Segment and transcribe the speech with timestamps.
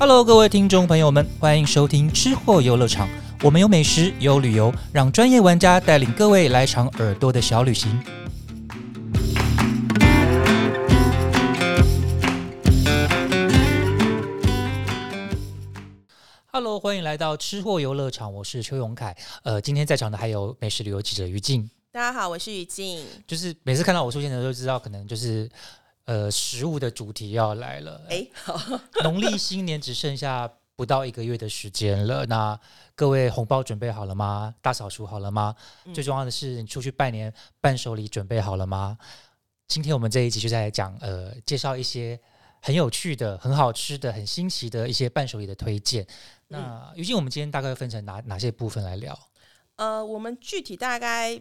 [0.00, 3.06] Hello，各位听众朋友们，欢迎收听吃货游乐场。
[3.42, 8.02] 我们有美食，有旅游，让专业玩家带领各位来场耳朵的小旅行。
[16.46, 19.14] Hello，欢迎来到吃货游乐场，我是邱永凯。
[19.42, 21.68] 呃，今天在场的还有美食旅游记者于静。
[21.92, 23.04] 大家好，我是于静。
[23.26, 25.46] 就是每次看到我出现的时候，就知道可能就是
[26.10, 28.02] 呃食物的主题要来了。
[28.10, 28.58] 哎，好，
[29.04, 32.58] 农历新年只剩下不到一个月的时间了，那
[32.96, 34.52] 各位红包准备好了吗？
[34.60, 35.54] 大扫除好了吗？
[35.94, 38.98] 最重要的是，你出去拜年伴手礼准备好了吗？
[39.68, 42.18] 今天我们这一集就在讲呃，介绍一些
[42.60, 46.04] 很有趣的、很好吃的、很新奇的一些伴手礼的推荐。
[46.48, 49.16] 那于静，我们今天大概分成哪哪些部分来聊？
[49.76, 51.40] 呃，我们具体大概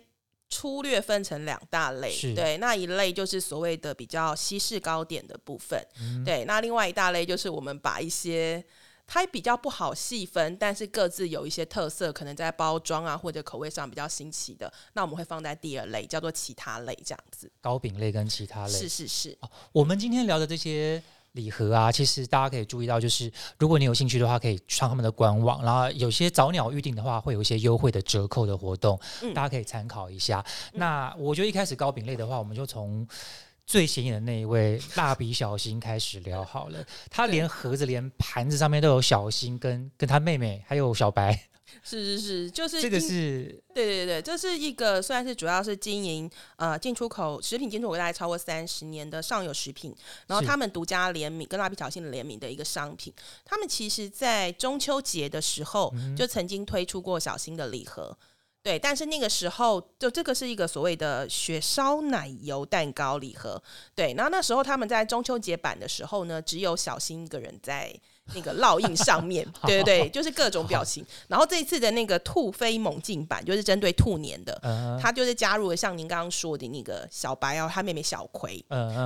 [0.49, 6.23] 粗略分成两大类，对，那一类就是所谓的比较西式糕点的部分，嗯。
[6.25, 8.63] 对，那另外一大类就是我们把一些
[9.05, 17.51] 它比较不好细分，但是各自有一些特色，可能在包装啊或者口味上比较新奇的，那我们会放在第二类，叫做其他类这样子。
[17.61, 18.73] 糕饼类跟其他类。
[18.73, 19.37] 是是是，
[19.71, 21.01] 我们今天聊的这些
[21.33, 30.43] 礼盒啊，其实大家可以注意到，就是如果你有兴趣的话，可以上他们的官网，然后有些早鸟预定的话，会有一些优惠的折扣的活动，嗯大家可以参考一下。
[30.73, 33.07] 那我觉得一开始糕饼类的话，我们就从。
[33.65, 41.39] 最显眼的那一位蜡笔小新开始聊好了，他连盒子、连盘子上面都有小新跟跟他妹妹还有小白，
[41.83, 49.95] 是是是，就是这个是对对对，这是一个算是主要是经营呃进出口食品进出口大概超过三十年的上游食品，
[50.27, 53.13] 然后他们独家联名跟蜡笔小新的联名的一个商品。
[53.45, 58.17] 他们其实在中秋节的时候就曾经推出过小新的礼盒。
[58.61, 63.59] 对，但是那个时候就这个是一个所谓的雪烧奶油蛋糕礼盒，
[63.95, 67.97] 对，然后那时候他们在中秋节版的时候呢，只有小新一个人在
[68.33, 71.05] 那个烙印上面， 对对对，就是各种表情。
[71.27, 78.63] 然后这一次的那个兔飞猛进版，就是针对兔年的，嗯他就是加入了像您刚刚说的那个小白哦，他妹妹小葵，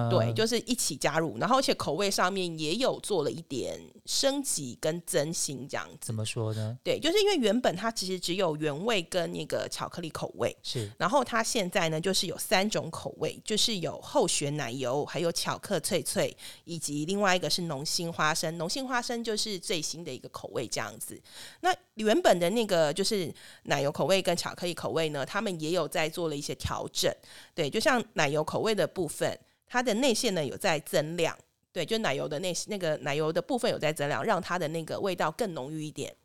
[0.09, 5.97] 对，就是一起加入，然后而且口味上面也有做了一点升级跟增新这样子。
[6.01, 6.78] 怎么说呢？
[6.84, 18.57] 对，就是因为原本它其实只有原味跟那个巧克力口味，是然后它现在呢就是有三种口味，就是有厚雪奶油，还有巧克脆脆，以及另外一个是浓心花生。
[18.57, 21.22] 浓心花生就是最新的一个口味这样子。
[21.59, 23.29] 那原本的那个就是
[23.63, 27.13] 奶油口味跟巧克力口味呢，他们也有在做了一些调整。
[27.53, 29.38] 对，就像奶油口味的部分，
[29.68, 31.38] 它的内馅呢有在增量。
[31.73, 36.16] 对，就奶油的那那个奶油的部分有在增量，让它的那个味道更浓郁一点。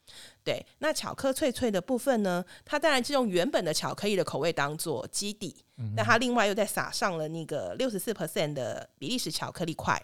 [0.45, 5.65] 对，那巧克脆脆的部分呢，它当然是用原本的巧克力的口味当做基底，
[5.97, 9.99] 但它另外又再撒上了那个六十四 percent 的比利时巧克力块，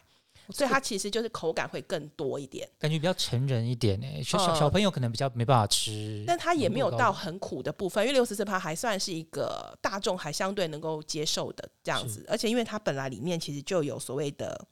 [0.50, 4.56] 所以它其实就是口感会更多一点，感觉比较成人一点诶，小小嗯。
[4.56, 14.66] 小朋友可能比较没办法吃，但它也没有到很苦的部分，因为六十四趴还算是一个大众还相对能够接受的这样子，而且因为它本来里面其实就有所谓的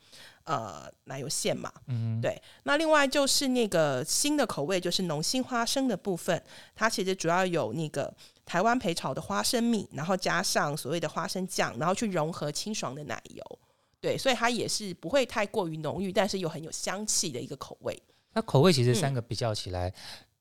[0.45, 2.21] 呃奶油馅嘛，嗯。
[2.21, 6.43] 对，那另外就是那个新的口味，就是浓心花生的部分，
[6.75, 8.13] 它其实主要有那个
[8.45, 13.59] 台湾培炒的花生米，然后加上所谓的花生酱，然后去融合清爽的奶油。
[14.03, 17.97] 对，所以它也是不会太过于浓郁，但是又很有香气的一个口味。
[18.35, 19.95] 那口味其实嗯三个比较起来，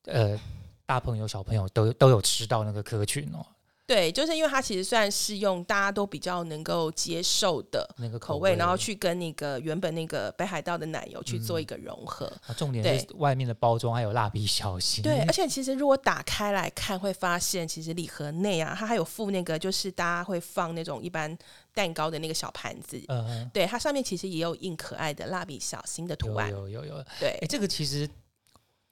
[0.06, 0.36] 呃，
[0.84, 3.46] 大朋友小朋友都都有吃到那个科群哦，
[3.92, 12.24] 对，就是因为它其实算是用大家都比较能够接受的那个口味，然后去跟那个原本那个北海道的奶油去做一个融合。
[12.46, 21.36] 啊重点是外面的包装还有蜡笔小新，对，而且其实如果打开来看，会发现其实礼盒内啊，它还有附那个就是大家会放那种一般
[21.74, 22.98] 蛋糕的那个小盘子。
[23.08, 26.50] 嗯，对，它上面其实也有印可爱的蜡笔小新的图有案。
[26.50, 28.08] 有有有，对哎，，这个其实。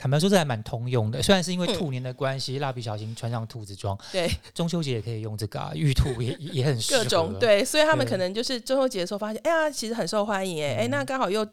[0.01, 1.23] 坦白说，这还蛮通用的。
[1.23, 7.05] 虽然是因为嗯兔年的关系，蜡笔小新穿上兔子装，对， 中秋节也可以用这个啊，玉兔也也也很适合。
[7.05, 11.47] 各种对，所以他们可能就是中秋节的时候发现，哎呀，其实很受欢迎哎，哎、嗯那刚好又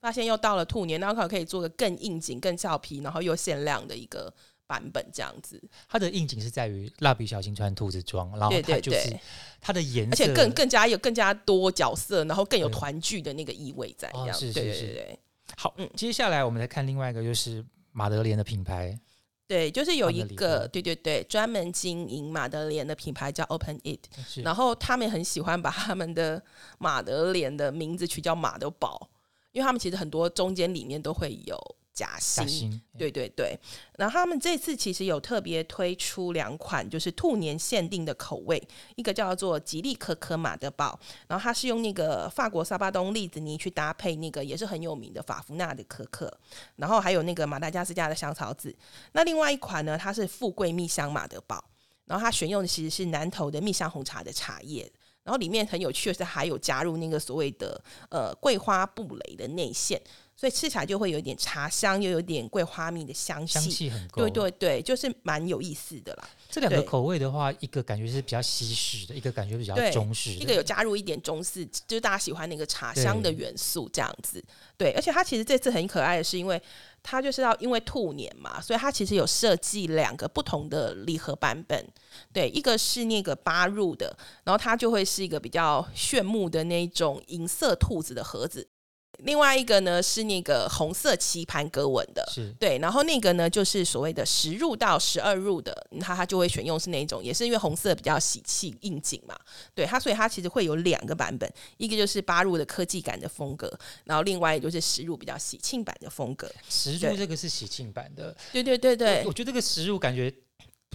[0.00, 4.34] 发现又到了兔年，然后刚好可以做个更应景、更俏皮，然后又限量的一个
[4.66, 9.16] 版本这样子，它的应景是在于蜡笔小新穿兔子装，然后它就是
[9.60, 15.18] 它的颜色，而且更更加有更加多角色，然后更有对团聚的那个意味在，哦是是是对对。
[15.56, 15.72] 好。
[15.76, 17.64] 嗯接下来我们来看另外一个，就是
[17.96, 19.00] 马德莲的品牌，
[19.48, 24.00] 对，就是有一个对对对，专门经营马德莲的品牌叫 Open It，
[24.44, 26.42] 然后他们很喜欢把他们的
[26.78, 29.08] 马德莲的名字取叫马德堡，
[29.52, 31.58] 因为他们其实很多中间里面都会有
[31.96, 32.46] 夹心。
[32.46, 33.58] 心，对对对，
[33.96, 38.62] 然后他们这次其实有特别推出两款，就是兔年限定的口味，
[38.96, 46.30] 一个叫做吉利可可马德堡，然后它是用那个法国沙巴东栗子泥去搭配那个也是很有名的法芙娜的可可，
[46.76, 48.76] 然后还有那个马达加斯加的香草籽。
[49.12, 51.64] 那另外一款呢，它是富贵蜜香马德堡，
[52.04, 54.92] 然后它选用的其实是南投的蜜香红茶的茶叶。
[55.24, 60.00] 然后里面很有趣的是，还有加入那个所谓的呃桂花布蕾的内馅，
[60.36, 63.54] 所以吃起来就会有点茶香，又有点桂花蜜的香气。
[63.54, 64.20] 香气很够。
[64.20, 66.28] 对对对，就是蛮有意思的啦。
[66.50, 70.36] 这两个口味的话，一个感觉是比较西式的，一个感觉比较中式的。
[70.36, 74.44] 一个有加入一点中式，就是大家喜欢那个茶香的元素这样子。
[74.76, 76.60] 对，而且它其实这次很可爱的是，因为
[77.02, 81.82] 它就是要因为兔年嘛，所以它其实有设计两个不同的礼盒版本。
[82.30, 88.68] 对，一个是那个八入的，然后它就会是一个比较炫目的那种银色兔子的盒子。
[89.18, 92.52] 另外一个呢是那个红色棋盘格纹的，是。
[92.58, 99.36] 对，然后那个呢，就是所谓的十入到十二入的，它它就会选用是那种，也是因为红色比较喜气应景嘛，
[99.74, 103.72] 对它，所以它其实会有两个版本，一个就是八入的科技感的风格，
[104.04, 106.50] 然后另外就是十入比较喜庆版的风格。
[106.68, 109.22] 十入这个是喜庆版的，对对对对。
[109.22, 110.32] 我，我觉得这个十入感觉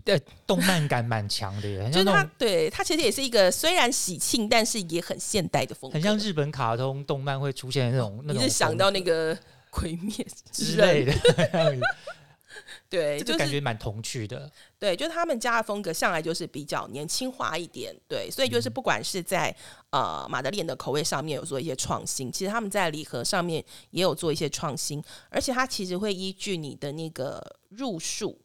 [0.06, 5.94] 呃动漫感蛮强的耶， 很就是它对它其实也是一个虽然喜庆，但是也很现代的风格。
[5.94, 9.38] 很像日本卡通动漫会出现的那种那种你是想到那个
[9.70, 10.14] 鬼灭
[10.52, 11.80] 之类的， 的，
[12.90, 14.52] 对，就是觉蛮童趣的。
[14.78, 19.56] 对，就是他们家的风格向来就是比较年轻化一点，对，所以就是嗯不管是在
[19.92, 28.38] 呃马德莲的口味上面有做一些创新，其实他们在礼盒上面也有做一些创新，而且它其实会依据你的那个入数。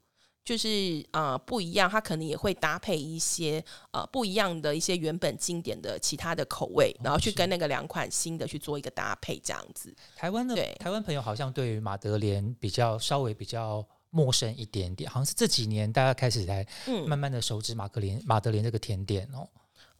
[0.47, 9.93] 就是呃不一样，它可能也会搭配一些呃不一样的一些原本经典的其他的口味，然后去跟那个两款新的去做一个搭配，这样子。
[10.15, 19.49] 台湾的对台湾朋友好像对于马德莲比较稍微比较陌生一点点，好像是这几年大家开始才嗯，慢慢的熟知马格莲马德莲这个甜点哦。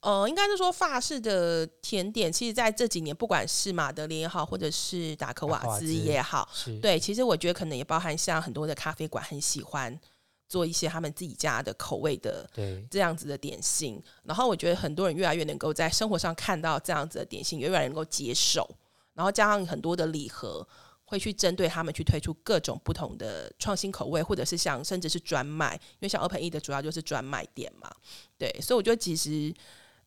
[0.01, 9.99] 呃，应该是说法式的甜点，其实在这几年，不管是马德莲也好，或者是达克瓦兹也好，是，对，其实我觉得可能也包含像很多的咖啡馆很喜欢
[10.49, 18.69] 做一些他们自己家的口味的对，这样子的点心，然后我觉得很多人越来越能够在生活上看到这样子的点心，也越来越能够接受，
[19.15, 20.67] 然后加上很多的礼盒。
[21.09, 27.89] 会去针对他们去推出各种不同的创新口味，或者是像甚至是专卖，因为像 Open E 的主要就是专卖店嘛，
[28.37, 29.55] 对，所以我觉得其实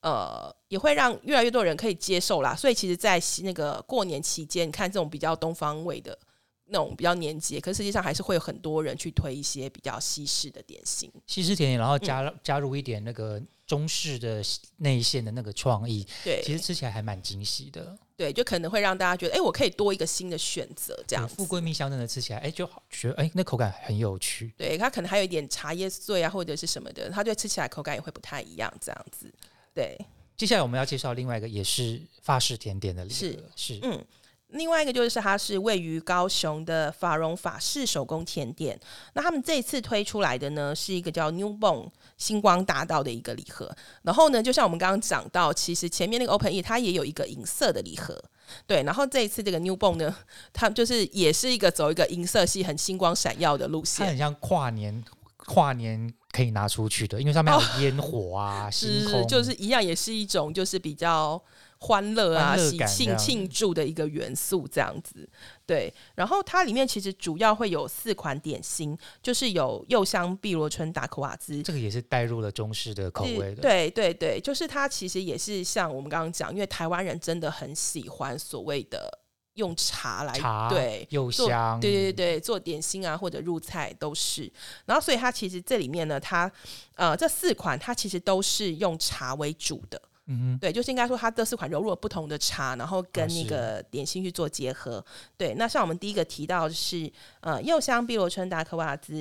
[0.01, 2.53] 呃也会让越来越多人可以接受啦。
[2.53, 6.19] 所以其实，在那个过年期间，你看这种比较东方味的
[6.69, 11.11] 那种比较年节，可实际上还是会有很多人去推一些比较西式的点心。
[11.27, 14.43] 西式甜点，然后加、嗯加入一点那个中式的
[14.77, 17.97] 内馅的那个创意，对，其实吃起来还蛮惊喜的。
[18.15, 24.53] 对，就可能会让大家觉得，哎、我可以多一个新的选择，这样子富贵蜜香真的吃起来，哎，就好觉得哎，那口感很有趣。
[24.57, 29.31] 对，它可能还有一点茶叶碎啊，或者是什么的，它就吃起来口感也会不太一样，这样子。
[29.73, 29.97] 对，
[30.35, 34.03] 接下来我们要介绍另外一个也是法式甜点的礼是，是嗯。
[34.49, 38.79] 另外一个就是它是位于高雄的法荣法式手工甜点，
[39.13, 41.87] 那他们这一次推出来的呢是一个叫 New Bone
[42.17, 48.19] 星光大道的一个礼盒，然后呢，就像我们刚刚讲到，其实前面那个 Open E 它也有一个银色的礼盒，
[48.65, 50.15] 对，然后这一次这个 New Bone 呢，
[50.51, 55.03] 它就是也是一个走一个银色系很星光闪耀的路线，它很像跨年
[55.45, 61.39] 跨年可以拿出去的，因为上面还有烟火啊、 星空，是就是一样，也是一种就是比较
[61.81, 65.27] 欢乐啊、乐喜庆庆祝的一个元素，这样子。
[65.65, 71.63] 对，然后它里面其实主要会有四款点心，就是有柚香碧螺春达克瓦兹。
[71.63, 73.61] 这个也是带入了中式的口味的。
[73.61, 79.17] 对对对，就是它其实也是像我们刚刚讲，因为台湾人真的很喜欢所谓的
[79.53, 84.51] 用茶来茶对柚做香，对对对，做点心啊或者入菜都是。
[84.85, 86.51] 然后所以它其实这里面呢，它
[86.95, 90.01] 呃这四款它其实都是用茶为主的。
[90.31, 95.03] 嗯，对，就是应该说它这四款融入了不同的茶，然后跟那个点心去做结合。
[95.35, 99.13] 对，那像我们第一个提到的是呃柚香碧螺春达克瓦兹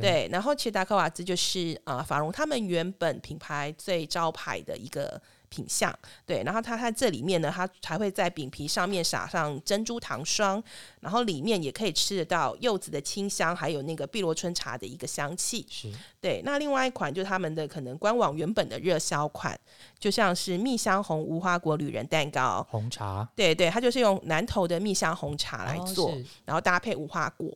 [0.00, 5.20] 对，然后其实达克瓦兹就是呃法荣他们原本品牌最招牌的一个
[5.52, 5.94] 品相，
[6.24, 10.62] 对，然后它在这里面呢，它还会在饼皮上面撒上珍珠糖霜，
[11.00, 15.66] 然后里面也可以吃得到柚子的清香，还有那个碧螺春茶的一个香气。
[15.68, 19.58] 是对，那另外一款就是他们的可能官网原本的热销款，
[19.98, 22.66] 就像是蜜香红无花果旅人蛋糕。
[22.70, 27.50] 红茶对对，它就是用南投的蜜香红茶来哦做，是然后搭配无花果。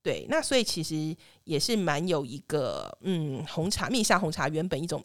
[0.00, 1.14] 对，那所以其实
[1.44, 5.04] 也是蛮有一个嗯红茶蜜香红茶原本一种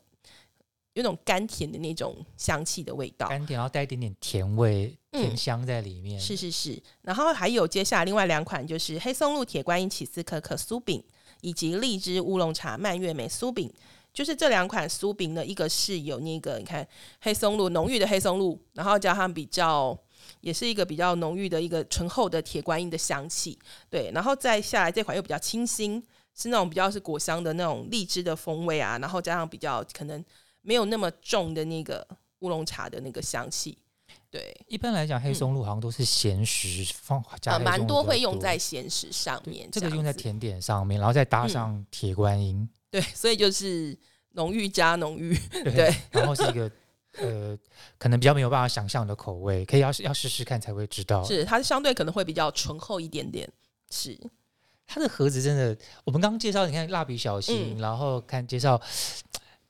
[0.94, 3.28] 有种甘甜的那种香气的味道。
[3.28, 6.20] 甘甜，然后带一点点甜味，甜香在里面。
[6.20, 11.04] 是是是，然后还有接下来另外两款就是黑松露铁观音起司可可酥饼，
[11.42, 13.72] 以及荔枝乌龙茶蔓越莓酥饼。
[14.14, 16.88] 就是这两款酥饼呢，一个是有那个你看
[17.22, 19.98] 黑松露浓郁的黑松露，然后加上比较
[20.42, 23.58] 也是一个比较浓郁的一个醇厚的铁观音的香气，
[23.90, 26.00] 对，然后再下来这款又比较清新，
[26.36, 30.24] 是那种比较是果香的那种荔枝的风味啊，然后加上比较可能
[30.64, 32.06] 没有那么重的那个
[32.40, 33.78] 乌龙茶的那个香气，
[34.32, 41.50] 对，一般来讲，黑松露好像都是咸食放加蛮多会用在咸食上面，这个用在甜点上面，然后再搭嗯。
[41.50, 43.96] 上铁观音，对， 所以就是
[44.32, 46.72] 浓郁加浓郁，对对， 然后是一个
[47.20, 47.58] 呃，
[48.00, 51.24] 可能比较没有办法想象的口味，可以要要试试看才会知道。
[51.24, 53.48] 是它相对可能会比较醇厚一点点，
[53.92, 54.20] 是。
[54.86, 57.80] 它的盒子真的，我们刚刚介绍，你看蜡笔小新，嗯。
[57.80, 58.80] 然后看介绍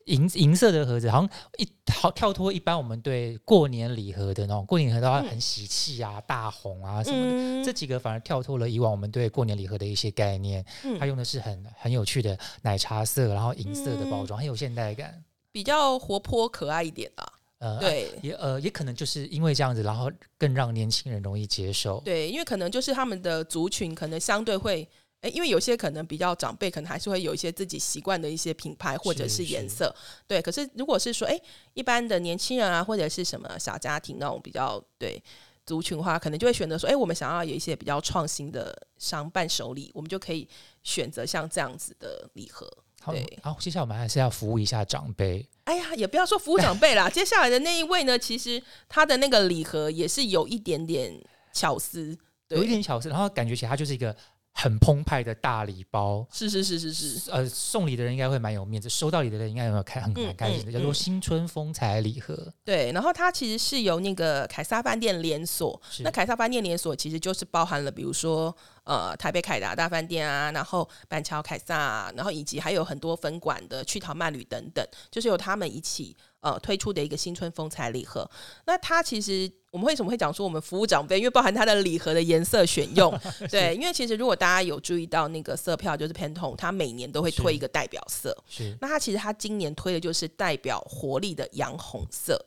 [0.06, 7.32] 银银色的盒子，好像一好跳脱一般我们对过年礼盒的那种过年礼盒都要嗯很喜气啊、大红啊什么的。
[7.34, 15.24] 嗯这几个反而跳脱了以往我们对过年礼盒的一些概念，嗯它用的是很很有趣的奶茶色，然后银色的包装，很有现代感。
[15.52, 17.34] 比较活泼可爱一点啦。
[17.60, 22.02] 呃，对也呃也可能就是因为这样子，然后更让年轻人容易接受。
[22.04, 24.88] 对，因为可能就是他们的族群可能相对会。
[25.24, 29.94] 诶，因为有些可能比较长辈，可能还是会有一些自己习惯的一些品牌或者是是颜色，
[30.27, 30.42] 对。
[30.42, 31.42] 可是如果是说，诶，
[31.74, 35.22] 一般的年轻人啊，或者是什么小家庭那种比较对
[35.65, 40.48] 族群话，可能就会选择说，诶，我们想要有一些比较创新的商伴手礼，我们就可以
[40.84, 42.70] 选择像这样子的礼盒。
[43.01, 45.46] 好对，好，接下来我们还是要服务一下长辈。
[45.63, 51.18] 哎呀，也不要说服务长辈啦，接下来的那一位呢，其实他的那个礼盒也是有一点点
[51.53, 54.15] 巧思，对有一点巧思，然后感觉起来它就是一个
[54.54, 56.26] 很澎湃的大礼包。
[56.32, 62.52] 是是是是是，呃，送礼的人应该会蛮有面子，收到礼的人应该有没有开很开心的，嗯叫做嗯新春风采礼盒。
[62.64, 62.92] 对。
[62.92, 78.30] 然后它其实是由那个凯撒饭店连锁，那凯撒饭店连锁其实就是包含了，比如说呃台北凯达大饭店啊，然后板桥凯撒、啊，然后以及还有很多分馆的趣淘漫旅等等，就是由他们一起呃推出的一个新春风采礼盒。
[78.66, 83.12] 那它其实我们为什么会讲说我们服务长辈，因为包含它的礼盒的颜色选用，
[83.50, 92.40] 对，因为其实如果大家有注意到那个色票，就是 Pantone，它每年都会推一个代表色，是那它其实它今年推的就是代表活力的洋红色。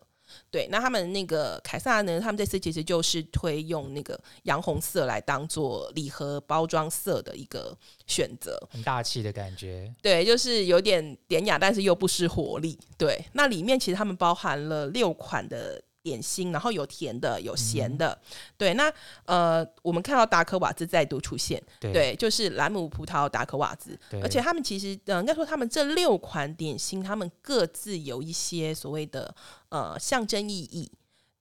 [0.57, 2.19] 对，那他们那个凯撒呢？
[2.19, 8.59] 他们这次其实就是推用那个洋红色来当做礼盒包装色的一个选择。
[8.71, 9.95] 很大气的感觉。
[10.01, 12.79] 对，就是有点典雅，但是又不失活力。
[12.97, 18.17] 对，那里面其实他们包含了六款的点心，然后有甜的，有咸的。
[18.57, 18.93] 对，那
[19.25, 29.35] 呃，我们看到达克瓦兹再度出现，对对，就是兰姆葡萄达克瓦兹，对而且他们其实呃，应该说他们这六款点心，他们各自有一些所谓的
[29.71, 30.89] 呃象征意义。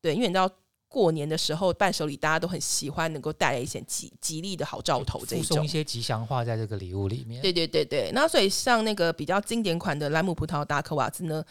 [0.01, 0.49] 对，因为你知道。
[0.87, 5.67] 过年的时候，伴手礼大家都很喜欢能够带来一些吉吉利的好兆头这一种送一。
[5.67, 7.41] 些吉祥话在这个礼物里面。
[7.41, 11.43] 对对对对，那所以像那个比较经典款的兰姆葡萄达克瓦兹呢，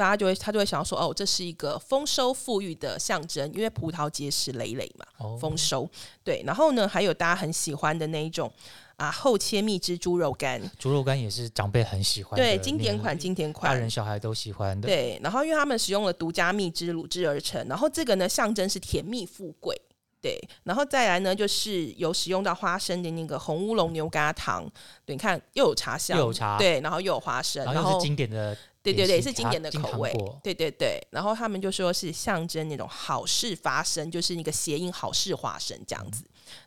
[0.00, 5.86] 大家就会他就会想要说，哦，这是一个丰收富裕的象征，因为葡萄结实累累嘛，哦丰收。
[6.24, 8.50] 对，然后呢，还有大家很喜欢的那一种
[8.96, 13.90] 啊，厚切蜜汁猪肉干，猪肉干也是长辈很喜欢的对，经典款，经典款大款人。
[13.90, 14.88] 小孩都喜欢的。
[14.88, 19.78] 对，然后因为他们使用了独家蜜汁卤制而成，然后这个呢象征是甜蜜富贵，
[20.22, 24.64] 对，然后再来呢就是有使用到花生的那个红乌龙牛轧糖，
[25.04, 30.10] 对，你看又有茶香，又有茶对，然后又有花生，然后又是经典的对对对，是经典的口味，
[30.42, 30.98] 对对对。
[31.10, 36.24] 然后他们就说是象征那种好事发生，就是那个谐音好事发生这样子。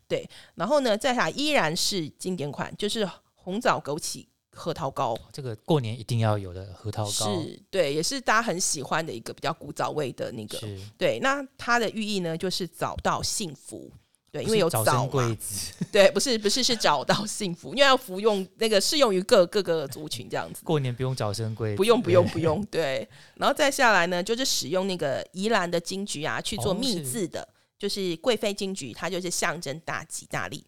[0.08, 7.10] 对，然后呢，再下依然是经典款，就是红枣枸杞核桃糕，这个过年一定要有的核桃糕。
[7.10, 10.62] 是对，也是大家很喜欢的一个比较古早味的那个。
[10.98, 13.92] 对，那它的寓意呢，就是找到幸福。
[14.34, 15.38] 对，因为有早枣嘛
[15.94, 20.64] 对，不是不是是找到幸福，因为要服用那个适用于各各个族群这样子。
[20.64, 27.48] 过年不用早生贵子，不用不用不用，对，然后再下来呢，就是使用那个宜兰的金桔啊去做哦蜜是制的，
[27.78, 30.66] 就是贵妃金桔，它就是象征大吉大利。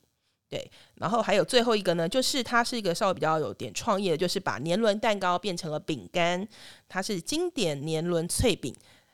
[0.48, 6.48] 对，然后还有最后一个呢，就是它是一个稍微比较有点创意的，就是把年轮蛋糕变成了饼干，
[6.88, 8.72] 它是经典年轮脆饼，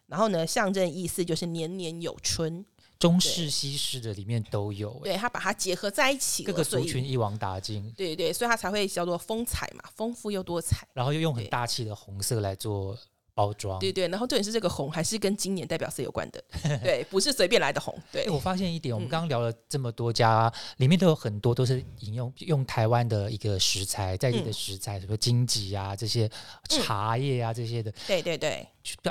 [0.07, 2.65] 然后呢，象征意思就是年年有春，
[3.01, 10.87] 中式西式的里面都有，哎对，它把它结合在一起了，各个族群一网打尽，对对，所以它才会叫做风采嘛，丰富又多彩。
[10.93, 12.95] 然后又用很大气的红色来做
[13.33, 13.79] 包装。
[13.79, 16.43] 对对，然后重点是这个红还是跟今年代表色有关的，
[16.83, 26.29] 对，不是随便来的红，对哎，我发现一点，我们嗯刚刚聊了这么多家，里面都有很多都是引用用台湾的一个食材，在地的嗯食材，什么荆棘啊这些
[26.69, 28.67] 茶叶啊这些的，对对对，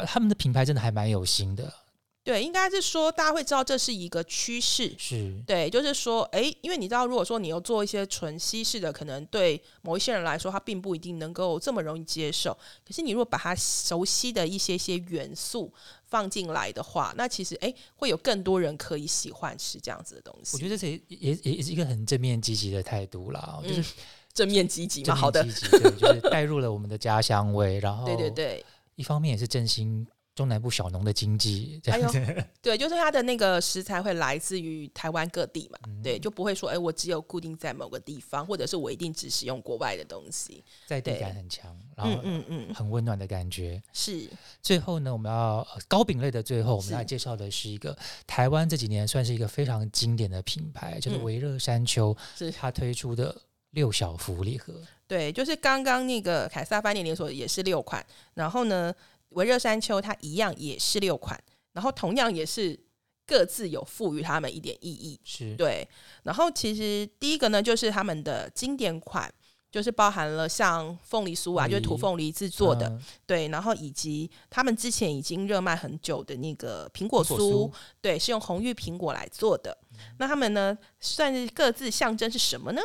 [0.07, 1.73] 他们的品牌真的还蛮有心的。
[2.23, 4.95] 对，应该是说大家会知道这是一个趋势。
[4.99, 12.57] 是对，就是说，哎，因为你知道，如果说你要做一些纯西式的，可能对某一些人来说，他并不一定能够这么容易接受。
[12.87, 15.73] 可是你如果把它熟悉的一些些元素
[16.05, 20.57] 放进来的话，那其实哎，会有更多人可以喜欢吃这样子的东西。
[20.57, 23.95] 我觉得这也也也是一个很正面积极的态度啦，就是
[24.35, 28.65] 正面积极嘛，好的，积极，对，就是带入了我们的家乡味，然后 对对对，
[28.97, 30.07] 一方面也是振兴。
[30.41, 43.83] 中南部小农的经济，这样子，对，就是它的那个食材会来自于台湾各地嘛，对，就不会说，哎，我只有固定在某个地方，或者是我一定只使用国外的东西，在地感很强，然后嗯嗯很温暖的感觉。
[43.93, 44.31] 是，
[44.63, 47.95] 最后呢，我们要糕饼类的，最后我们要介绍的是一个
[48.27, 52.51] 台湾这几年算是一个非常经典的品牌，就是维热山丘，是。
[52.51, 53.37] 它推出的
[53.73, 54.73] 六小福礼盒。
[55.07, 58.95] 对，就是刚刚那个凯撒饭店连锁也是六款，然后呢。
[59.31, 61.39] 维热山丘它一样也是六款，
[61.73, 62.79] 然后同样也是
[63.27, 65.89] 各自有赋予他们一点意义，是对。
[66.25, 69.33] 然后其实第一个呢，就是他们的经典款，
[69.71, 73.47] 就是包含了像凤梨酥啊，就是土凤梨制作的，对。
[73.49, 77.71] 然后以及他们之前已经热卖很久的那个苹果酥，
[78.01, 79.79] 对，是用红玉苹果来做的。
[80.19, 82.83] 那他们呢，算是各自象征是什么呢？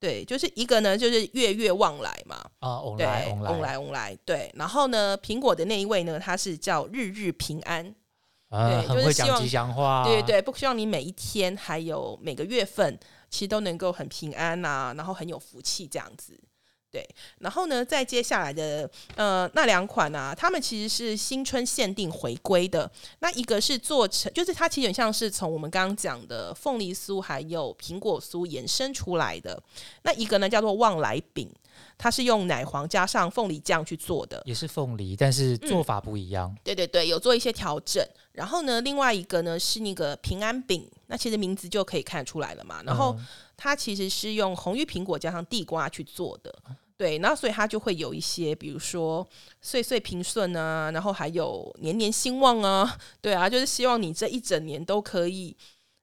[0.00, 4.50] 对，就是一个呢，就是月月旺来嘛，啊，翁来翁来翁来，对。
[4.54, 7.94] 然后呢，苹果的那一位呢，他是叫日日平安，
[8.48, 16.40] 对，就是讲吉祥话，对对对，不希望你每一天还有每个月份，其实都能够很平安呐，然后很有福气这样子。
[16.90, 22.90] 对，然后呢，再接下来的呃那两款呢，他们其实是新春限定回归的。
[23.20, 29.62] 那一个是做成，就是它其实很像是从我们刚刚讲的凤梨酥还有苹果酥延伸出来的。
[30.02, 31.48] 那一个呢叫做旺来饼，
[31.96, 36.52] 它是用奶黄加上凤梨酱去做的，也是凤梨，但是做法不一样。
[36.64, 38.04] 对对对，有做一些调整。
[38.32, 42.80] 然后呢，另外一个呢是那个平安饼，那其实名字就可以看出来了嘛。
[42.84, 43.14] 然后
[43.62, 46.50] 它其实是用红玉苹果加上地瓜去做的。
[46.96, 49.26] 对，然后所以它就会有一些，比如说
[49.60, 55.54] 岁岁平顺啊，然后还有年年兴旺啊，对啊，就是希望你这一整年都可以，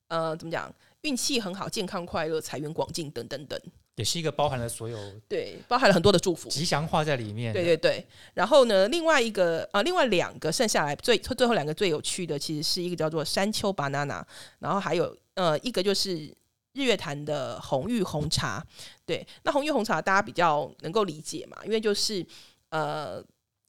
[0.08, 3.60] 呃，怎么讲，运气很好，健康快乐，财源广进等等等，
[3.96, 7.54] 也是一个包含了所有，对，包含了很多的祝福，吉祥话在里面。
[7.54, 8.04] 对对对，
[8.34, 14.24] 然后呢，另外一个呃，另外两个剩下来最最后两个最有趣的，其实是一个叫做山丘 banana，
[14.58, 16.36] 然后还有呃一个就是。
[16.78, 18.64] 日月潭的红玉红茶，
[19.06, 22.26] 对，那红玉红茶大家比较能够理解嘛，因为就是
[22.70, 23.20] 呃，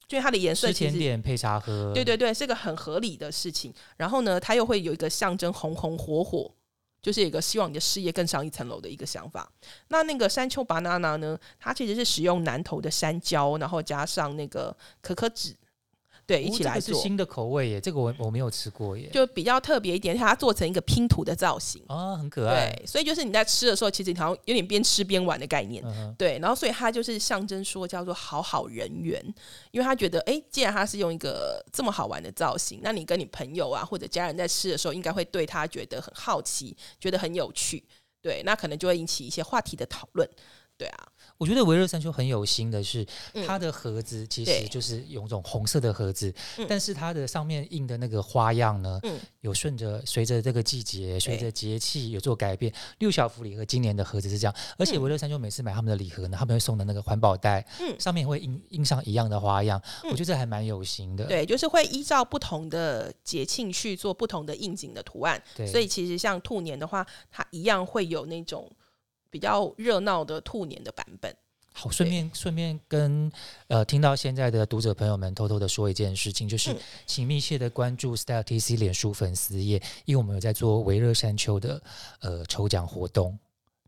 [0.06, 3.72] 就是它的颜色甜点配茶喝，对对对，是个很合理的事情。
[3.96, 6.52] 然后呢，它又会有一个象征红红火火，
[7.00, 9.50] 就是一个希望你的事业更上一层楼的一个想法。
[9.88, 15.56] 那那个山丘 banana 呢，它其实是使用南投的山椒，然后加上那个可可脂。
[16.28, 22.70] 对，一起来做新的口味耶，这个我我没有吃过耶，就比较特别一点，它做成一个拼图的造型啊，很可爱。
[22.70, 25.82] 对，所以就是你在吃的时候，其实你好像有点边吃边玩的概念。
[26.18, 29.18] 对，然后所以它就是象征说叫做好好人缘，
[29.70, 37.82] 因为他觉得哎，既然他是用一个这么好玩的造型，那你跟你朋友啊或者家人在吃的时候，应该会对他觉得很好奇，觉得很有趣。
[38.20, 40.28] 对，那可能就会引起一些话题的讨论。
[40.76, 41.08] 对啊。
[41.38, 43.06] 我觉得维热山丘很有心的是，
[43.46, 46.34] 它的盒子其实就是有种红色的盒子，
[46.68, 49.00] 但是它的上面印的那个花样呢，
[49.40, 52.72] 有顺着随着这个季节、随着节气有做改变。
[52.98, 57.64] 六小福礼盒今年的盒子是这样，而且维热山丘每次买他们的礼盒呢，他们会送的那个环保袋，
[58.00, 61.24] 上面会印印上一样的花样，我觉得还蛮有心的。
[61.26, 65.40] 对，就是会依照不同的节庆去做不同的应景的图案。
[65.70, 68.68] 所以其实像兔年的话，它一样会有那种。
[69.30, 71.36] 比较热闹的兔年的版本。
[71.72, 73.30] 好，顺便顺便跟
[73.68, 76.74] 呃听到现在的读者朋友们偷偷的说一件事情，就是
[77.06, 81.80] 请密切的关注 Style TC 脸书粉丝页，因为我们有在做维热山丘的
[82.20, 83.38] 呃抽奖活动。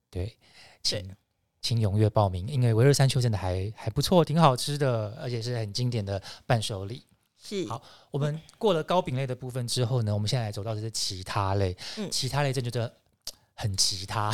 [0.09, 0.37] 对，
[0.85, 1.17] 请
[1.61, 7.03] 请踊跃报名，因为维热山丘真的还还不错，挺好吃的，而且是很经典的伴手礼。
[7.43, 11.77] 是好，我们过了糕饼类的部分之后呢，我们现在来走到的是其他类。
[11.97, 12.95] 嗯，其他类真觉得。
[13.53, 14.33] 很其他，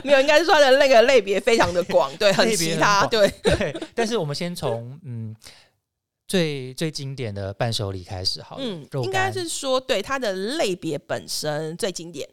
[0.04, 3.74] 没有，应该是说的那个类别非常的广，对， 很其他，对 对。
[3.94, 5.34] 但是我们先从嗯
[6.26, 12.28] 最最经典的伴手礼开始，好，嗯，应该是说对它的类别本身最经典，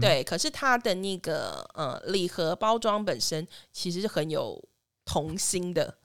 [0.00, 0.22] 对。
[0.24, 4.62] 可是它的那个呃礼盒包装本身其实是很有
[5.04, 5.96] 童心的。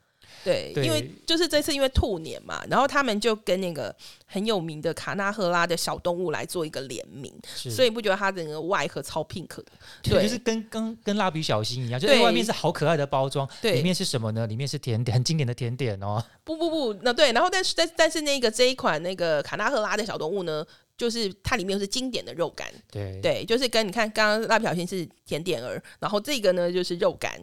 [0.46, 3.94] 对，因为就是这次因为兔年嘛，然后他们就跟那个
[4.28, 9.66] 很有名的卡纳赫拉的小动物来做一个联名，所以不觉得它整个外盒超 pink 的，
[10.04, 14.46] 对，就是跟跟跟蜡笔小新一样，就是外面是好可爱的包装，里面是什么呢？
[14.46, 16.24] 里面是甜点，很经典的甜点哦。
[16.44, 20.64] 不不不，那对，然后但是但但是那个这一款那个卡纳赫拉的小动物呢，
[20.96, 23.20] 就是它里面是经典的肉干，对。
[23.20, 27.34] 对，就是跟你看刚刚蜡笔小新是甜点儿，然后这个呢就是肉干，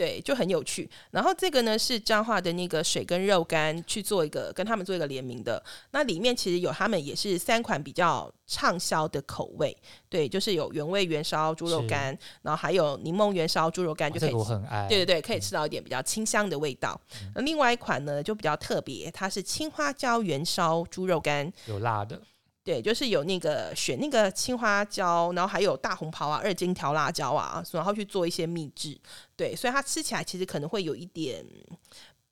[0.00, 0.88] 对，就很有趣。
[1.10, 9.76] 然后这个呢是彰化的那个水跟肉干去做一个跟他们做一个联名的，那里面其实有他们也是三款比较畅销的口味，
[10.08, 14.88] 对，就是有原味原烧猪肉干，然后还有柠檬原烧猪肉干，就可以个我很爱。
[14.88, 16.98] 对对对，可以吃到一点比较清香的味道。
[17.20, 22.18] 嗯那另外一款呢就比较特别，它是青花椒原烧猪肉干，有辣的，
[22.62, 29.00] 对，就是有那个选那个青花椒，然后还有大红袍啊、二荆条辣椒啊，然后去做一些秘制。
[29.34, 31.44] 对，所以它吃起来其实可能会有一点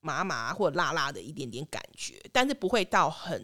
[0.01, 3.43] 麻麻或者辣辣的一点点感觉，但是不会到很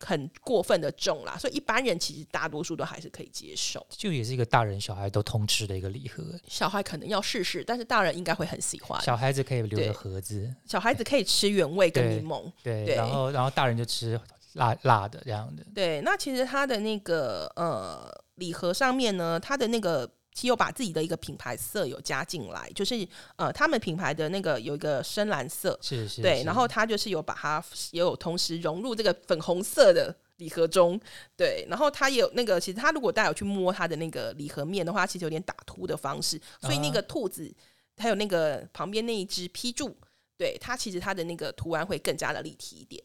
[0.00, 1.38] 很过分的重啦。
[1.38, 3.86] 所以一般人其实大多数都还是可以接受。
[3.88, 6.24] 就也是一个大人小孩都通吃的一个礼盒。
[6.48, 9.00] 小孩可能要试试，但是大人应该会很喜欢。
[9.00, 12.52] 小孩子可以留对着盒子，小孩子可以吃原味跟对柠檬。
[12.64, 14.20] 对，对然后然后大人就吃
[14.56, 15.64] 辣辣的这样的。
[15.74, 30.14] 对，那其实它的那个呃礼盒上面呢，它的那个其实有把自己的一个品牌色有加进来，就是呃他们品牌的那个有一个深蓝色，是是，对，然后它就是有把它也有同时融入这个粉红色的。
[30.38, 31.00] 礼盒中，
[31.34, 37.50] 对，然后它也有那个，其实它如果大家有去摸它的那个礼盒面的话，其实有点打凸的方式，所以那啊个兔子
[37.96, 39.96] 还有那个旁边那一只批注，
[40.36, 43.02] 对它其实它的那个图案会更加的立体一点，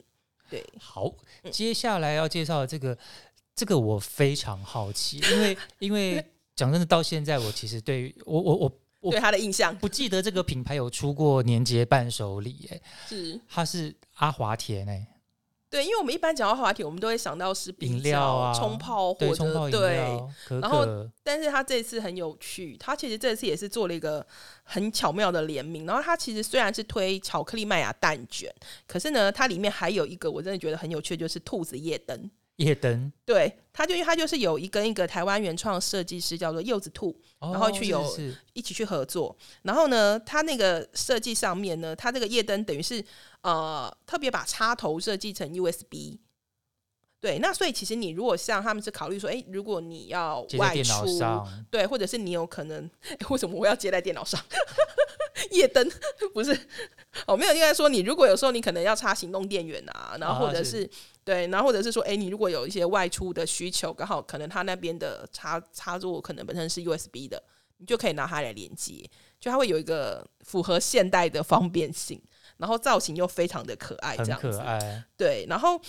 [0.52, 1.10] 对，好，
[1.44, 2.96] 嗯接下来要介绍的这个，
[3.56, 6.24] 这个我非常好奇， 因为因为
[6.56, 9.76] 讲真的，到现在我其实对于我我我我对他的印象。
[9.78, 13.40] 不记得这个品牌有出过年节伴手礼，哎，是。
[13.48, 15.08] 它是阿华田哎，
[15.72, 19.96] 对，因为我们一般讲到滑铁，我们都会想到是比饮料啊冲泡或对，者对，
[20.60, 20.86] 然后，
[21.24, 24.26] 但是他这次很有趣，他其实这次也是做了一个
[24.64, 25.86] 很巧妙的联名。
[25.86, 28.54] 然后他其实虽然是推巧克力麦芽蛋卷，
[28.86, 32.30] 可是呢，它里面还有一个我真的觉得很有趣，就是兔子夜灯。
[32.64, 43.04] 夜灯，对，它就因为它就是有一跟一个台湾原创设计师叫做柚子兔然然后去有是一起去合作，然后呢，它那个设计上面呢，它这个夜灯等于是
[43.42, 46.20] 呃特别把插头设计成 USB。
[47.20, 51.06] 对，那所以其实你如果像他们是考虑说，哎，如果你要外出，
[51.70, 54.44] 对，或者是你有可能，诶为什么我要接在电脑上？
[55.52, 55.88] 夜灯
[56.34, 56.52] 不是
[57.28, 60.90] 哦，没有，应该说你如果有时候你可能要插行动电源啊，然后或者是是、
[61.24, 67.42] 对，然后或者是说，哎，你如果有一些外出的需求，刚好可能他那边的插插座可能本身是 USB 的，
[67.78, 69.08] 你就可以拿它来连接，
[69.40, 72.20] 就它会有一个符合现代的方便性，
[72.58, 74.60] 然后造型又非常的可爱，这很样子可。
[74.60, 75.80] 爱，对，然后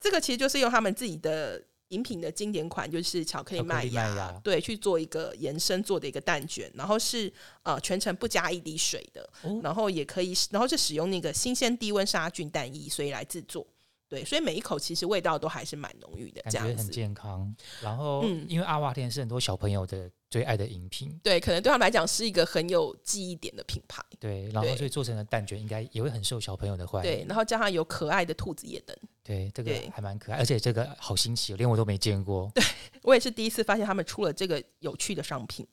[0.00, 13.64] 这个其实就是用他们自己的饮品的经典款，就是巧克力麦芽，麦芽对，去做一个延伸做的一个蛋卷，然后是呃全程不加一滴水的，哦然后也可以，然后是使用那个新鲜低温杀菌蛋液，所以来制作。
[14.10, 16.92] 对，所以每一口其实味道都还是蛮浓郁的，感觉很这样子。
[16.92, 17.56] 健康。
[17.80, 24.02] 然后，嗯因为阿华田是很多小朋友的最爱的饮品，对，可能对他们来讲是一个很有记忆点的品牌。
[24.18, 27.08] 对，然后所以做成的蛋卷应该也会很受小朋友的欢迎。
[27.08, 32.50] 对，然后加上有可爱的兔子夜灯，对，这个对还蛮可爱，而且这个好新奇哦，连我都没见过。
[32.52, 32.64] 对
[33.02, 35.64] 我也是第一次发现他们出了这个有趣的商品。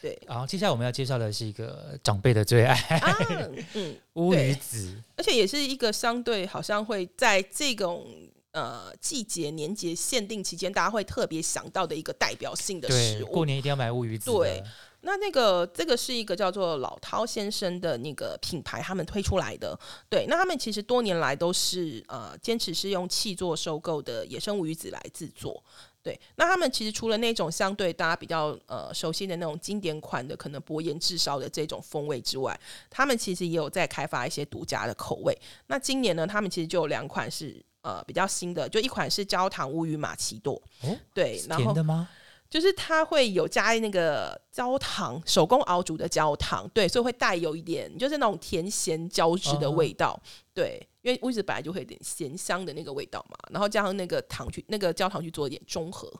[0.00, 3.18] 对然后接下来我们要介绍的是一个长辈的最爱啊，
[3.74, 8.06] 嗯， 乌对鱼子，而且也是一个相对好像会在这种
[8.52, 13.46] 呃季节年节限定期间，大家会特别想到的一个代表性的食，物过。
[13.46, 14.36] 年一定要买乌鱼子的。
[14.36, 14.62] 对
[15.02, 19.78] 那那个这个是一个叫做老涛先生的那个品牌，他们推出来的。
[20.10, 25.62] 对，那他们其实多年来都是呃坚持是用气做收购的野生乌鱼子来制作。
[26.02, 32.58] 对，那他们其实除了那种相对大家比较呃熟悉的那种经典款的，可能薄盐炙烧的这种风味之外，
[32.88, 35.36] 他们其实也有在开发一些独家的口味。
[35.66, 42.08] 那今年呢，他们其实就有两款是呃比较新的，就一款是焦糖乌鱼玛奇朵，哦，对，然后甜的吗？
[42.48, 50.20] 就是它会有加那个焦糖，手工熬煮的焦糖，对，所以会带有一点就是那种甜咸交织的味道，
[50.52, 56.12] 对，因为乌子本来就会有点咸香的那个味道嘛，然后加上那个糖去那个焦糖去做一点中和，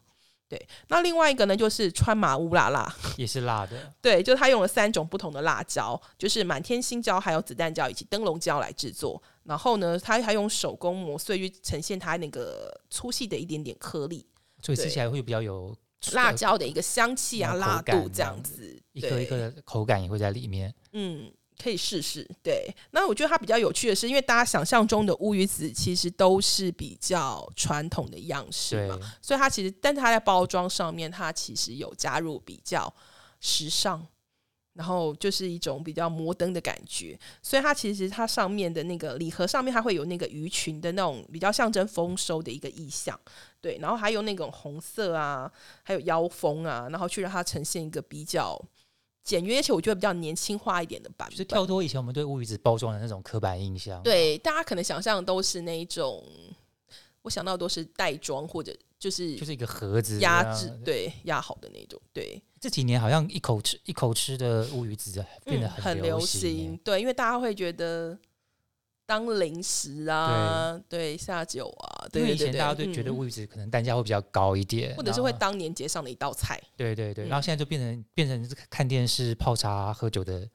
[0.48, 0.68] 对。
[0.88, 9.22] 那另外一个呢，就是川麻乌辣辣， 也是辣的，对，就是它用了三种不同的辣椒，就是满天星椒、还有子弹椒以及灯笼椒来制作。
[9.44, 14.24] 然后呢，它还用手工磨碎去呈现它那个粗细的一点点颗粒，
[14.62, 15.76] 所以吃起来会比较有
[16.12, 20.72] 辣椒的一个香气啊、辣度这样子，一颗一颗的口感也会在里面。
[20.92, 22.28] 嗯，可以试试。
[22.42, 32.92] 对，那我觉得它比较有趣的是，因为大家想象中的乌鱼子其实都是比较传统的样式嘛，，所以它其实，但是它在包装上面，它其实有加入比较
[33.40, 34.06] 时尚。
[34.74, 43.18] 然后就是一种比较摩登的感觉，所以它其实它上面的那个礼盒上面它会有那个鱼群的那种比较象征丰收的一个意象，
[43.60, 45.50] 对，然后还有那种红色啊，
[45.82, 48.58] 还有腰封啊，然后去让它呈现一个比较
[49.22, 54.02] 简约，而且我觉得比较年轻化一点的版本，就是跳脱以前我们对乌鱼子包装的那种刻板印象。
[54.02, 56.24] 对，大家可能想象都是那一种，
[57.22, 62.42] 我想到都是袋装或者就是就是一个盒子压制，对压好的那种，对。
[62.60, 68.18] 这几年好像一口吃一口吃的乌鱼子变得很流行，对，因为大家会觉得
[69.10, 71.16] 当零食啊，对。
[71.16, 80.48] 下酒啊，因为以前大家都觉得乌鱼子可能单价会比较高一点，或者是会当年节上的一道菜，对对对，然后现在就变成变成看电视、泡茶、喝酒的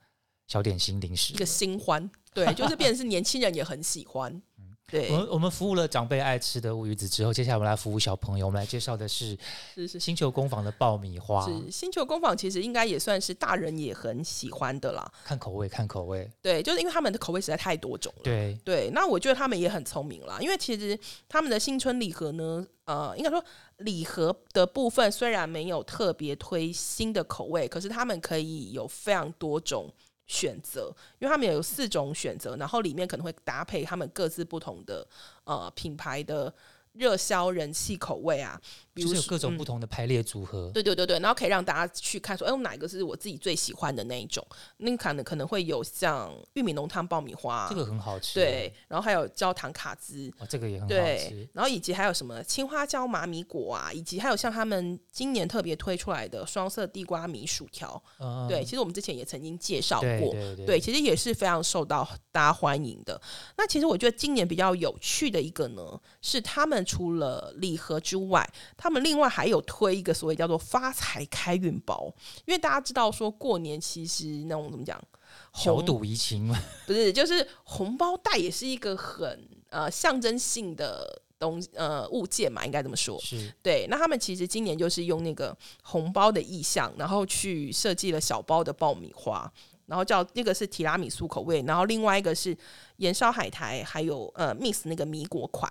[0.48, 4.42] 小点心零食，一个新欢，对，就是变成是年轻人也很喜欢。
[4.88, 8.46] 对，我们我们服务了长辈爱吃的乌鱼子之后，接下来我们来服务小朋友。
[8.46, 9.36] 我们来介绍的是
[9.74, 11.44] 是是星球工坊的爆米花。
[11.44, 15.12] 是星球工坊其实应该也算是大人也很喜欢的啦。
[15.24, 16.30] 看口味，看口味。
[16.40, 18.22] 对，就是因为他们的口味实在太多种了。
[18.24, 23.44] 对对，那我觉得他们也很聪明啦，因为其实他们的新春礼盒呢，呃，应该说
[23.78, 29.92] 礼盒的部分虽然没有特别推新的口味，可是他们可以有非常多种。
[30.28, 35.08] 选择，因为他们有四种选择，然后里面可能会搭配他们各自不同的
[35.44, 36.54] 呃品牌的。
[36.98, 38.58] 热销人气口味啊，
[38.96, 40.72] 就是有各种不同的排列组合。
[40.74, 44.46] 对对对对，然后可以让大家去看说，哎，我哪一个是我自己最喜欢的那一种？
[44.78, 48.36] 那可能可能会有像玉米浓汤爆米花，这个很好吃。
[48.36, 51.50] 对，然后还有焦糖卡兹，哦，这个也很好吃。
[51.54, 58.02] 然后以及还有什么青花椒麻米果啊，以及还有像他们今年特别推出来的双色地瓜米薯条。
[58.48, 60.34] 对，其实我们之前也曾经介绍过，
[60.66, 63.22] 对，其实也是非常受到大家欢迎的。
[63.58, 66.86] 那其实我觉得今年比较有趣的一个呢，是他们。
[66.86, 68.48] 除了礼盒之外，
[68.86, 72.14] 他们另外还有推一个所谓叫做“发财开运包”，
[72.46, 75.04] 因为大家知道说过年其实那种怎么讲，
[75.56, 83.20] 小赌怡情嘛，不是，就是红包袋也是一个很呃象征性的东呃物件嘛，应该这么说。
[83.20, 83.88] 是对。
[83.90, 89.52] 那他们其实今年就是用那个红包的意象，然后去设计了小包的爆米花，
[89.88, 92.56] 然后叫那个是提拉米苏口味，然后另外一个是
[92.98, 95.68] 盐烧海苔，还有呃 miss 那个米果款。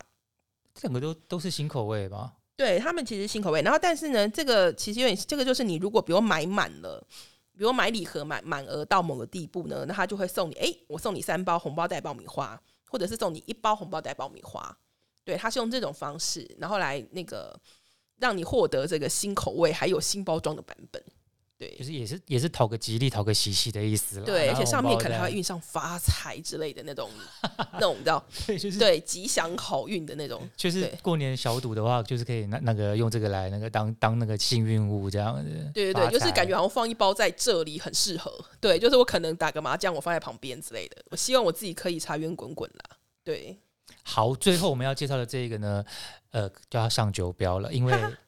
[0.74, 2.32] 这两个都都是新口味吧？
[2.56, 7.04] 对他们其实新口味，然后但是呢，这个其实有点，这个就是你如果比如买满了，
[7.56, 14.76] 比如买礼盒满满额到某个地步呢，那他就会送你，哎，我送你三包红包袋爆米花，或者是送你一包红包袋爆米花。
[15.24, 17.58] 对，他是用这种方式，然后来那个
[18.18, 21.02] 让你获得这个新口味还有新包装的版本。
[21.56, 24.26] 对，就是也是也是讨个吉利、讨个喜气的意思了。
[24.26, 27.08] 对，而且上面可能还会印上发财之类的那种，
[27.74, 28.24] 那种你知道？
[28.44, 30.42] 对，就是对吉祥好运的那种。
[30.56, 35.70] 就是过年小赌的话，就是可以那那个用这个来那个当当那个幸运物这样子。
[35.72, 38.32] 对对对，就是感觉好像放一包在这里很适合。
[38.60, 40.96] 对，就是我可能打个麻将，我放在旁边之类的。
[41.10, 42.96] 我希望我自己可以财源滚滚啦。
[43.22, 43.56] 对，
[44.02, 45.84] 好，最后我们要介绍的这个呢，
[46.32, 47.94] 呃，就要上酒标了，因为。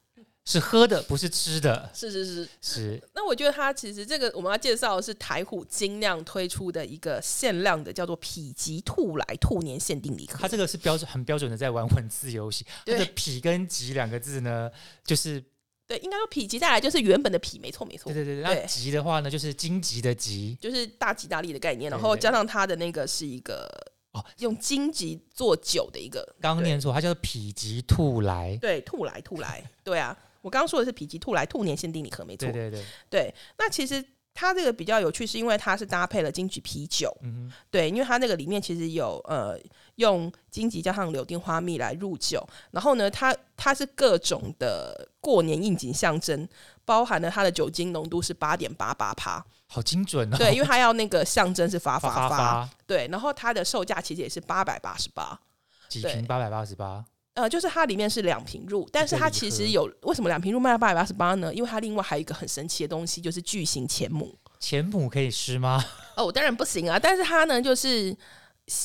[0.49, 1.91] 是喝的，不是吃的。
[1.93, 3.03] 是是是是。
[3.15, 10.39] 那我觉得它其实这个我们要介绍的是台虎精酿推出的一个限量的，叫做“否极兔来兔年限定礼盒”。
[10.41, 12.65] 它这个是标准很标准的在玩文字游戏。
[12.85, 14.71] 它的“否”跟“极”两个字呢，
[15.05, 15.43] 就是
[15.89, 18.13] 对，应该说“否极”再来就是原本的“否”，没错没错。
[18.13, 18.45] 对对对。
[18.45, 21.91] 那“极”的话呢，就是荆棘的“棘”，就是大吉大利的概念。
[21.91, 23.69] 然后加上它的那个是一个
[24.13, 26.25] 哦，用荆棘做酒的一个。
[26.41, 28.57] 刚刚念错，它叫做“否极兔来”。
[28.63, 30.17] 对，兔来兔来，对啊。
[30.47, 32.49] 我刚刚说的是否极兔来兔年限定礼盒，没错。
[32.53, 33.35] 对对对，对。
[33.59, 37.13] 那其实它这个比较有趣，是因为它是搭配了金桔啤酒。
[37.23, 39.59] 嗯对，因为它那个里面其实有呃
[39.97, 46.49] 用金桔加上柳丁花蜜来入酒，然后呢，它它是各种的过年应景象征，
[46.85, 50.37] 包含了它的酒精浓度是八点八八帕，好精准哦。
[50.39, 52.71] 对，因为它要那个象征是发发发。
[52.87, 55.41] 对，然后它的售价其实也是八百八十八，
[55.89, 57.05] 几瓶八百八十八。
[57.37, 61.53] 呃，就是它里面是两瓶入，但是它其实有为什么两瓶入卖八百八十八呢？
[61.53, 64.35] 因为它另外还有一个很神奇的东西，就是巨型钱母。
[64.59, 65.85] 钱母可以吃吗？
[66.17, 66.99] 哦，当然不行啊！
[66.99, 68.17] 但是它呢，就是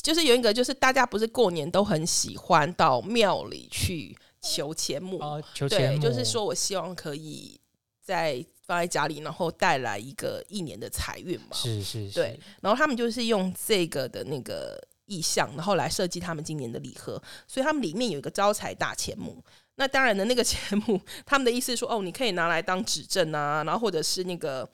[0.02, 7.58] 就是有一个，就是大家不是过年都很喜欢到庙里去求钱母哦，求钱母，就是说我希望可以
[8.02, 11.46] 在放在家里，然后带来一个一年的财运嘛。
[11.54, 12.38] 是是是，对。
[12.60, 14.78] 然后他们就是用这个的那个。
[15.12, 19.42] 意向，然后来设计他们今年的礼盒，所以他们里面有一个招财大钱母。
[19.74, 24.68] 那当然的，那个钱母，他们的意思是说，哦，你可以拿来当指证啊，然后或者是那个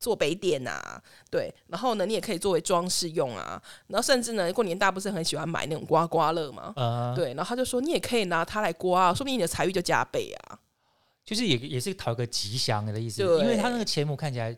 [0.00, 6.74] 做北点啊，对，然后呢，你也可以作为装饰用啊，然后甚至呢，过年大家不是很喜欢买那种刮刮乐吗？
[7.16, 10.58] 对，然后他就说，你也可以拿它来刮，啊说明你的财运就加倍啊。
[11.24, 14.56] 就是也也是讨个吉祥的意思，因为他那个钱母看起来。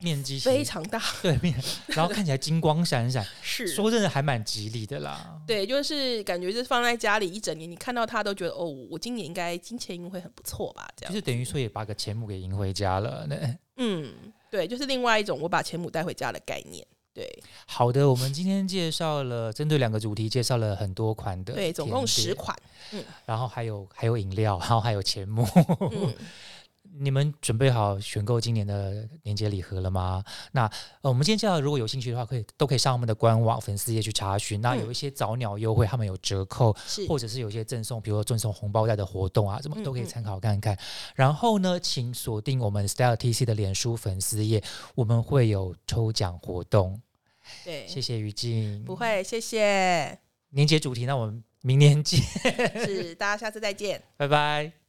[0.00, 1.54] 面积非常大， 对面，
[1.88, 5.40] 然后看起来金光闪闪， 是说真的还蛮吉利的啦。
[5.46, 10.88] 对，就是感觉就是放在家里一整年，你看到它都觉得哦，我今年应该金钱运会很不错吧？
[10.96, 13.26] 这样就是等于说也把个钱母给赢回家了。
[13.28, 13.36] 那
[13.76, 14.12] 嗯，
[14.50, 16.86] 对，就是另外一种我把钱母带回家的概念。
[17.12, 17.28] 对
[17.66, 22.56] 好的，我们今天介绍了针对两个主题，介绍了很多款的，对，总共十，款。
[22.92, 25.44] 嗯然后还有还有饮料，然后还有钱母。
[25.90, 26.14] 嗯，
[26.98, 30.22] 你们准备好选购今年的年节礼盒了吗？
[30.52, 30.66] 那
[31.02, 34.60] 呃，我们今天介绍，如果有兴趣的话，可以都可以上我们的官网粉丝页去查询。
[34.60, 36.76] 那嗯有一些早鸟优惠，他们有折扣，
[37.08, 40.76] 或者是有一些赠送，比如说赠送红包袋的活动啊，什么都可以参考看看。
[41.14, 44.62] 然后呢，请锁定我们 Style TC 的脸书粉丝页，
[44.94, 47.00] 我们会有抽奖活动。
[47.64, 50.18] 对，谢谢于静，不会，谢谢，
[50.50, 52.20] 年节主题，那我们明年见，
[52.84, 54.02] 是大家下次再见。
[54.16, 54.79] 拜拜。